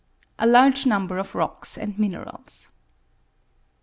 A 0.39 0.47
large 0.47 0.87
number 0.87 1.19
of 1.19 1.35
rocks 1.35 1.77
and 1.77 1.99
minerals. 1.99 2.71